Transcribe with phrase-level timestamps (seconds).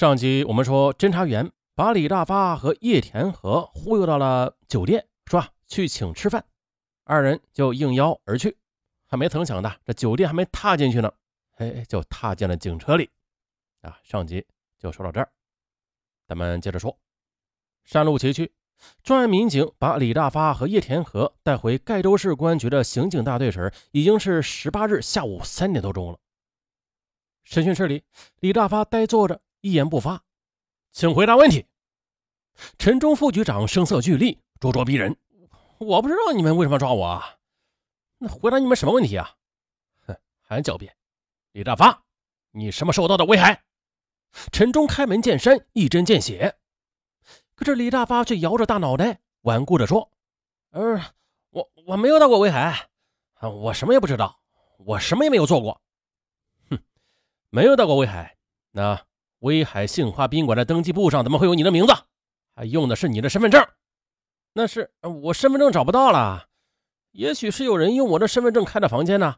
[0.00, 6.42] 上集我们说，侦查员把李大发和叶田和忽悠到了酒店，说去请吃饭，
[7.04, 8.56] 二人就应邀而去。
[9.06, 11.12] 还没曾想的，这酒店还没踏进去呢，
[11.58, 13.10] 哎，就踏进了警车里。
[13.82, 14.42] 啊，上集
[14.78, 15.30] 就说到这儿，
[16.26, 16.98] 咱们接着说。
[17.84, 18.48] 山路崎岖，
[19.02, 26.18] 专案民警把李大发和叶田和带回盖州市公安局的刑警大队时，已经是十八日下午三点多钟了。
[27.44, 28.02] 审讯室里，
[28.38, 29.42] 李大发呆坐着。
[29.60, 30.24] 一言不发，
[30.90, 31.66] 请回答问题。
[32.78, 35.16] 陈忠副局长声色俱厉，咄咄逼人。
[35.78, 37.36] 我不知道你们为什么抓我啊？
[38.18, 39.36] 那回答你们什么问题啊？
[40.06, 40.94] 哼，还狡辩。
[41.52, 42.02] 李大发，
[42.50, 43.62] 你什么受到的危害？
[44.52, 46.58] 陈忠开门见山，一针见血。
[47.54, 50.10] 可是李大发却摇着大脑袋，顽固地说
[50.72, 51.00] ：“呃，
[51.50, 52.88] 我我没有到过威海，
[53.40, 54.40] 我什么也不知道，
[54.78, 55.80] 我什么也没有做过。
[56.70, 56.78] 哼，
[57.50, 58.36] 没有到过威海，
[58.70, 59.06] 那？”
[59.40, 61.92] 威海杏花宾馆的登记簿上怎么会有你的名字？
[62.54, 63.66] 还用的是你的身份证？
[64.52, 66.48] 那是我身份证找不到了，
[67.12, 69.36] 也许是有人用我的身份证开的房间呢。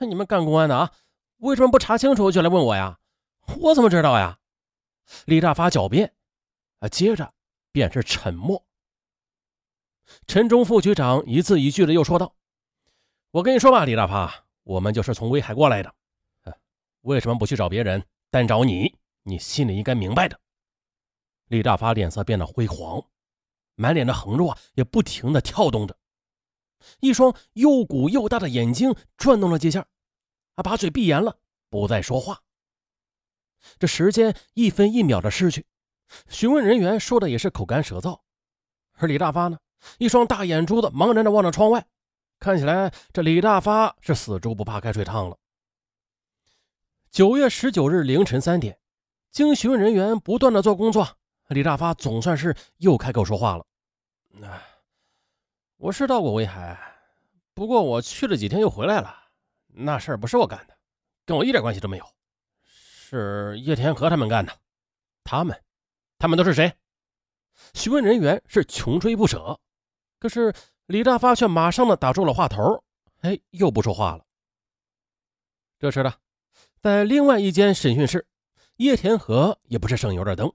[0.00, 0.92] 你们干公安的啊，
[1.38, 2.98] 为什么不查清楚就来问我呀？
[3.58, 4.38] 我怎么知道呀？
[5.26, 6.14] 李大发狡辩，
[6.80, 7.32] 啊，接着
[7.70, 8.64] 便是沉默。
[10.26, 12.34] 陈忠副局长一字一句的又说道
[13.30, 15.94] ：“我跟你说吧，李大发，我们就是从威海过来的，
[17.02, 20.40] 为什么不去找别人，单找你？”你心里应该明白的。
[21.46, 23.04] 李大发脸色变得灰黄，
[23.74, 25.96] 满脸的横肉啊也不停的跳动着，
[27.00, 29.86] 一双又鼓又大的眼睛转动了几下，
[30.54, 32.42] 啊，把嘴闭严了，不再说话。
[33.78, 35.66] 这时间一分一秒的逝去，
[36.28, 38.20] 询问人员说的也是口干舌燥，
[38.94, 39.58] 而李大发呢，
[39.98, 41.86] 一双大眼珠子茫然的望着窗外，
[42.38, 45.38] 看起来这李大发是死猪不怕开水烫了。
[47.10, 48.81] 九月十九日凌晨三点。
[49.32, 51.08] 经询问人员不断的做工作，
[51.48, 53.64] 李大发总算是又开口说话了。
[54.28, 54.62] 那
[55.78, 56.78] 我是到过威海，
[57.54, 59.16] 不过我去了几天又回来了。
[59.68, 60.76] 那事儿不是我干的，
[61.24, 62.06] 跟我一点关系都没有，
[62.62, 64.52] 是叶天和他们干的。
[65.24, 65.58] 他们，
[66.18, 66.70] 他们都是谁？
[67.72, 69.58] 询问人员是穷追不舍，
[70.18, 70.52] 可是
[70.84, 72.84] 李大发却马上的打住了话头，
[73.22, 74.26] 哎，又不说话了。
[75.78, 76.12] 这时呢，
[76.82, 78.26] 在另外一间审讯室。
[78.82, 80.52] 叶田和也不是省油的灯，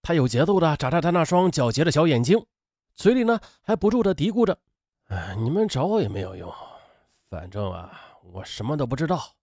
[0.00, 2.42] 他有节奏的眨着他那双皎洁的小眼睛，
[2.94, 4.58] 嘴里呢还不住的嘀咕着
[5.08, 6.50] ：“哎，你们找我也没有用，
[7.28, 9.34] 反正啊，我什么都不知道。”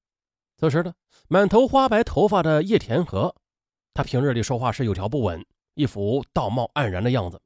[0.58, 0.92] 此时的
[1.28, 3.36] 满头花白头发的叶田和，
[3.94, 5.46] 他平日里说话是有条不紊，
[5.76, 7.40] 一副道貌岸然的样子，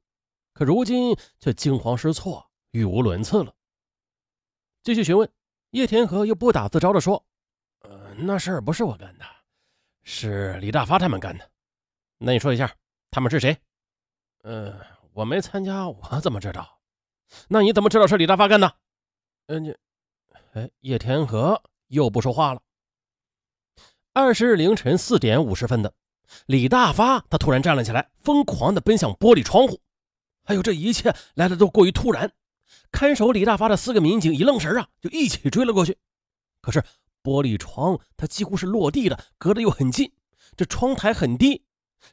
[0.54, 3.52] 可如今却惊慌失措，语无伦次了。
[4.82, 5.30] 继续询问，
[5.72, 7.22] 叶田和又不打自招的说
[7.84, 9.26] ：“呃，那事儿不是我干的。”
[10.04, 11.48] 是李大发他们干的，
[12.18, 12.74] 那你说一下，
[13.10, 13.56] 他们是谁？
[14.42, 14.76] 嗯，
[15.12, 16.80] 我没参加，我怎么知道？
[17.48, 18.74] 那你怎么知道是李大发干的？
[19.46, 19.76] 嗯，你，
[20.54, 22.60] 哎，叶天和又不说话了。
[24.12, 25.94] 二十日凌晨四点五十分的，
[26.46, 29.80] 李大发他突然站了起来，疯狂的奔向玻璃窗户。
[30.44, 32.32] 还有这一切来的都过于突然，
[32.90, 35.96] 看守李大发的四个民警一愣神啊，就一起追了过去。
[36.60, 36.82] 可是。
[37.22, 40.12] 玻璃窗，它几乎是落地的，隔得又很近。
[40.56, 41.64] 这窗台很低，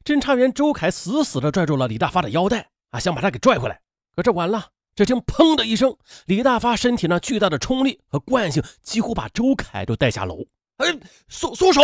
[0.03, 3.81] 侦查员周凯死死地拽住了李大发的腰带，啊，想把他给拽回来。
[4.15, 10.45] 可这晚了，只听“砰”的一声，李大发身体那巨大的冲力和惯性，几乎把周凯都带下楼。
[10.77, 10.87] 哎，
[11.27, 11.81] 松松手！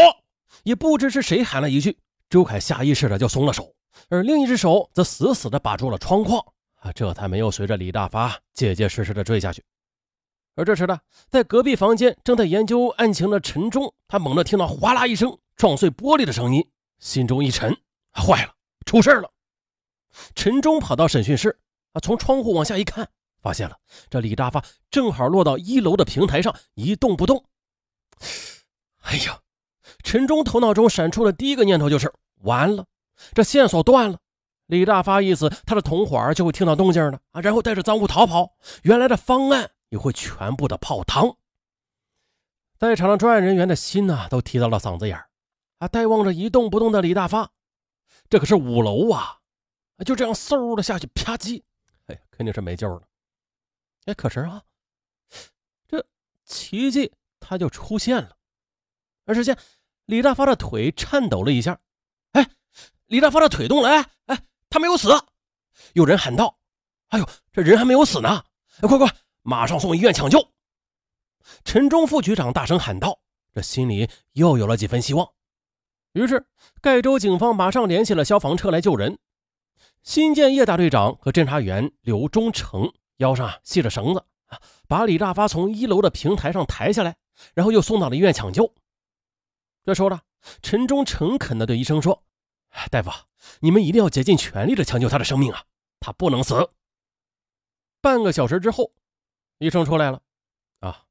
[0.64, 1.97] 也不知是谁喊了一句，
[2.30, 3.74] 周凯下意识的就松了手，
[4.09, 6.40] 而另一只手则死死地把住了窗框，
[6.80, 9.62] 啊，这才没有随着李大发结结实实的坠下去。
[10.55, 10.97] 而这时呢，
[11.29, 16.66] 在隔壁房间正在研究案情的陈忠，他猛地听到哗啦一声撞碎玻璃的声音，
[16.97, 17.75] 心中一沉，
[18.13, 18.53] 坏了，
[18.85, 19.29] 出事了！
[20.33, 21.59] 陈忠跑到审讯室，
[21.91, 23.09] 啊，从窗户往下一看，
[23.41, 23.75] 发现了
[24.09, 27.43] 这李大发正好落到一楼的平台上，一动不动。
[29.01, 29.41] 哎呀，
[30.03, 32.85] 陈忠头脑中闪出的第一个念头就是完了，
[33.34, 34.19] 这线索断了。
[34.67, 38.53] 李大发一死，他的同伙就会听到动静了啊，然后带着赃物逃跑。
[38.84, 39.72] 原来的方案。
[39.90, 41.37] 也会全部的泡汤。
[42.78, 45.29] 在场的专案人员的心呢，都提到了嗓子眼儿
[45.79, 45.87] 啊！
[45.87, 47.49] 呆望着一动不动的李大发，
[48.29, 49.40] 这可是五楼啊！
[50.05, 51.64] 就这样嗖的下去，啪叽，
[52.08, 53.08] 哎，肯定是没救了。
[54.05, 54.61] 哎，可是啊，
[55.87, 56.05] 这
[56.43, 58.35] 奇迹它就出现了。
[59.23, 59.58] 而只见
[60.05, 61.79] 李大发的腿颤抖了一下，
[62.34, 62.46] 哎，
[63.05, 65.09] 李大发的腿动了，哎哎，他没有死！
[65.93, 66.59] 有人喊道
[67.09, 68.43] ：“哎呦，这人还没有死呢！
[68.82, 69.08] 哎，快快！”
[69.47, 70.44] 马上送医院抢救！
[71.64, 73.20] 陈忠副局长大声喊道
[73.53, 75.30] ：“这心里又有了几分希望。”
[76.14, 76.47] 于是
[76.82, 79.20] 盖州警方马上联系了消防车来救人。
[80.02, 87.16] 新建叶大队长和侦查员刘忠成腰上啊系着绳子啊，把李大发从一楼的平台上抬下来，
[87.53, 88.74] 然后又送到了医院抢救。
[89.84, 90.20] 这时候呢，
[90.64, 92.24] 陈忠诚恳地对医生说
[92.90, 93.12] ：“大夫，
[93.59, 95.64] 你们一定要竭尽全力的抢救他的生命啊，
[96.00, 96.72] 他不能死。”
[98.02, 98.92] 半个小时之后，
[99.57, 100.22] 医生出来了。
[100.79, 101.03] 啊，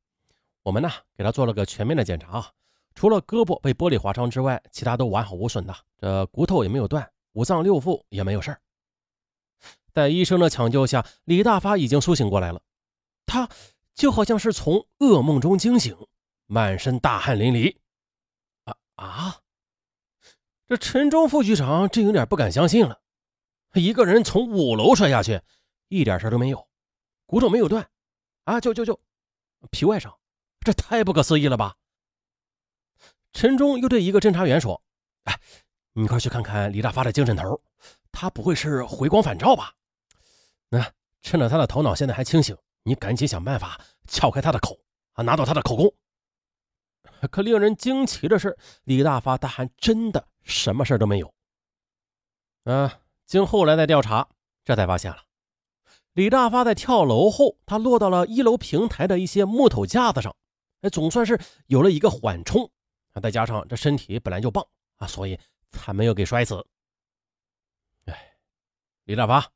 [0.62, 2.52] 我们呢给他做了个全面的检查。
[2.94, 5.74] 除了胳膊被玻璃划伤之外，其他都完好无损的。
[5.98, 8.60] 这骨头也没有断，五脏六腑也没有事儿。
[9.92, 12.62] 在医生的抢救下，李大发已经苏醒过来了。
[13.26, 13.48] 他
[13.94, 15.96] 就好像是从噩梦中惊醒，
[16.46, 17.76] 满身大汗淋漓。
[18.64, 19.40] 啊啊！
[20.66, 23.00] 这陈忠副局长真有点不敢相信了。
[23.74, 25.40] 一个人从五楼摔下去，
[25.88, 26.68] 一点事都没有，
[27.26, 27.88] 骨头没有断，
[28.44, 29.00] 啊，就就就
[29.70, 30.16] 皮外伤，
[30.60, 31.76] 这太不可思议了吧！
[33.32, 34.82] 陈忠又对一个侦查员说
[35.24, 35.40] ：“哎，
[35.92, 37.60] 你快去看看李大发的精神头，
[38.12, 39.74] 他不会是回光返照吧？
[40.68, 40.92] 那
[41.22, 44.78] 趁着他的头脑现在还清醒，你赶紧想办法撬开他的口
[45.14, 45.92] 啊，拿到他的口供。”
[47.30, 51.34] 可令人惊奇的是，李大发他还真的什么事都没有。
[52.64, 54.28] 啊，经后来的调查，
[54.64, 55.22] 这才发现了，
[56.14, 60.34] 李大发在跳楼后，他落到了一楼平台的一些木头架子上，
[60.80, 62.70] 哎，总算是有了一个缓冲。
[63.22, 64.66] 再加上这身体本来就棒
[64.96, 65.38] 啊，所以
[65.70, 66.66] 才没有给摔死。
[68.06, 68.36] 哎，
[69.04, 69.52] 李大发，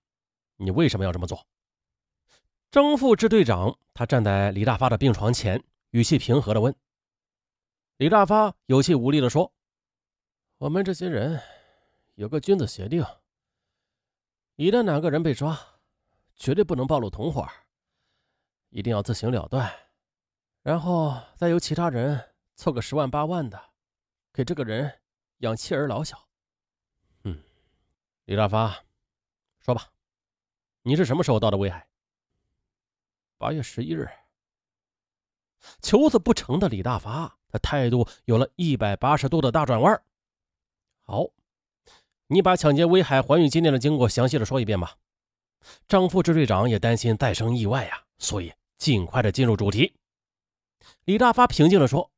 [0.57, 1.45] 你为什么要这么做？
[2.71, 6.75] 张副支队长他站在李大发的病床前，语气平和的问。
[7.97, 9.53] 李大发有气无力的说
[10.59, 11.41] ：“我们这些人
[12.15, 13.05] 有个君子协定，
[14.55, 15.59] 一旦哪个人被抓，
[16.39, 17.47] 绝对不能暴露同伙，
[18.71, 19.71] 一定要自行了断，
[20.63, 22.25] 然后再由其他人。”
[22.59, 23.71] 凑个十万八万的，
[24.33, 24.93] 给这个人
[25.37, 26.29] 养妻儿老小。
[27.23, 27.41] 嗯，
[28.25, 28.77] 李大发，
[29.61, 29.93] 说吧，
[30.83, 31.87] 你是什么时候到的威海？
[33.37, 34.11] 八月十一日。
[35.81, 40.03] 求子不成的李大发，他态度有了一百八十度的大转弯。
[41.03, 41.31] 好，
[42.27, 44.97] 你把抢劫威海环宇金店的经过详细的说一遍吧。
[45.87, 49.95] 张副支队长也担心再生意外呀，所以尽快的进入主题。
[51.05, 52.11] 李大发平静的说。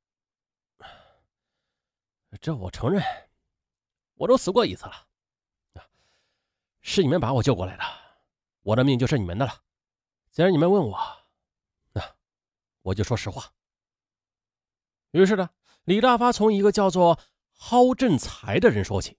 [2.41, 3.03] 这我承认，
[4.15, 5.09] 我都死过一次了，
[6.81, 7.83] 是你们把我救过来的，
[8.63, 9.63] 我的命就是你们的了。
[10.31, 10.97] 既然你们问我，
[11.93, 12.01] 那
[12.83, 13.53] 我就说实话。
[15.11, 15.51] 于是呢，
[15.83, 17.19] 李大发从一个叫做
[17.53, 19.19] 蒿振才的人说起。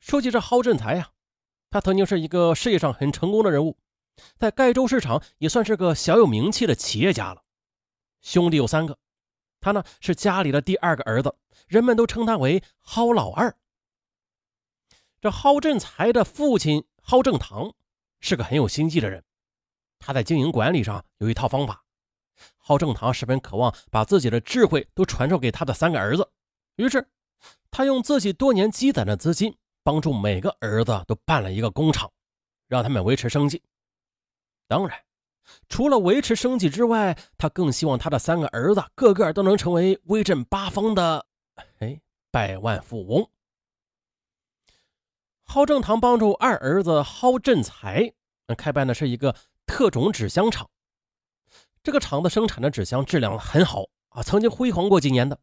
[0.00, 1.12] 说起这蒿振才呀，
[1.72, 3.78] 他曾经是一个事业上很成功的人物，
[4.36, 7.42] 在盖州市场也算是个小有名气的企业家了。
[8.20, 8.98] 兄弟有三个。
[9.58, 11.34] 他呢是家里的第二个儿子，
[11.66, 13.56] 人们都称他为蒿老二。
[15.20, 17.72] 这蒿振才的父亲蒿正堂
[18.20, 19.24] 是个很有心计的人，
[19.98, 21.84] 他在经营管理上有一套方法。
[22.58, 26.28] 蒿正堂十分渴望把自己的智慧都传授给他的三个儿子，
[26.76, 27.08] 于是
[27.70, 32.10] 他用自己多年积攒的资金，帮助每个儿子都办了一个工厂，
[32.68, 33.62] 让他们维持生计。
[34.66, 34.98] 当然。
[35.68, 41.26] 除了维持生计之外，他更希望他的三个儿子个个都能成为威震八方的
[41.80, 42.00] 哎
[42.30, 43.28] 百万富翁。
[45.44, 48.14] 蒿正堂帮助二儿子蒿振才
[48.56, 49.34] 开办的是一个
[49.66, 50.70] 特种纸箱厂，
[51.82, 55.40] 这个厂子生产的纸箱质量很好啊，曾经辉煌过几年的。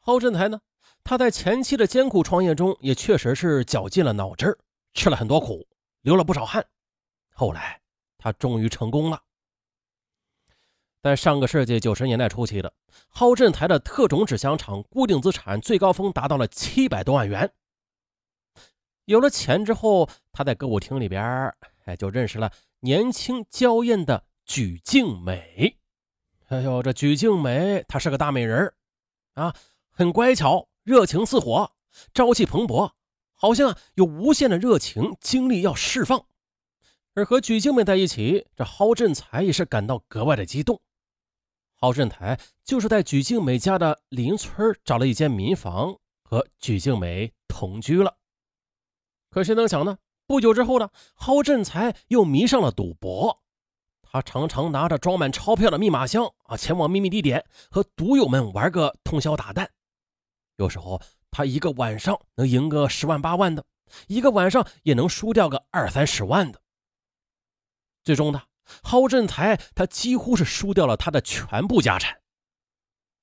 [0.00, 0.60] 蒿振才呢，
[1.08, 4.58] 他在前期的艰苦创业中也确实是绞尽了脑汁
[4.92, 5.64] 吃了很多苦，
[6.00, 6.66] 流了不少汗，
[7.32, 7.80] 后来。
[8.18, 9.22] 他终于成功了。
[11.00, 12.72] 在上个世纪九十年代初期的
[13.08, 17.52] 蒿振台的特种纸箱厂，固定资产最高峰达到了七百多万元。
[19.04, 25.78] 有了钱之后，他在歌舞厅里边，哎，就认识了年轻娇艳的举静美。
[26.48, 28.74] 哎呦，这举静美，她是个大美人
[29.34, 29.54] 啊，
[29.92, 31.72] 很乖巧，热情似火，
[32.14, 32.92] 朝气蓬勃，
[33.34, 36.26] 好像有无限的热情精力要释放。
[37.14, 40.80] 而和举静美在一起，这蒿振才也是感到格外的激动。
[41.80, 48.18] 蒿振才就是在举静美家的邻村找了一间民房，和举静美同居了。
[49.28, 49.98] 可谁能想呢？
[50.28, 53.42] 不久之后呢，蒿振才又迷上了赌博。
[54.02, 59.66] 他常常拿着装满钞票的密码箱啊，前往秘密地点和赌友们玩个通宵达旦。
[60.56, 63.64] 有时候他一个晚上能赢个十万八万的，
[64.08, 66.60] 一个晚上也能输掉个二三十万的。
[68.04, 68.42] 最终呢，
[68.82, 72.20] 蒿振才他几乎是输掉了他的全部家产。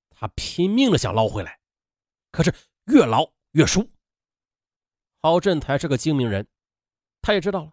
[0.10, 1.60] 他拼命的想捞回来，
[2.32, 2.54] 可是
[2.86, 3.90] 越捞越输。
[5.22, 6.48] 郝振才是个精明人，
[7.22, 7.72] 他也知道了，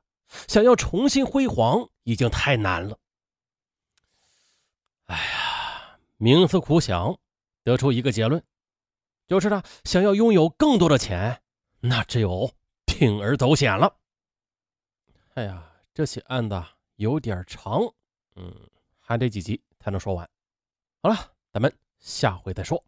[0.49, 2.99] 想要重新辉煌已经太难了。
[5.07, 7.19] 哎呀，冥思苦想，
[7.62, 8.43] 得出一个结论，
[9.31, 11.41] 就是他想要拥有更多的钱，
[11.79, 12.51] 那只有
[12.85, 13.97] 铤而走险了。
[15.35, 16.61] 哎呀，这起案子
[16.97, 17.83] 有点长，
[18.35, 18.53] 嗯，
[18.99, 20.29] 还得几集才能说完。
[21.01, 21.15] 好了，
[21.53, 22.85] 咱们下回再说。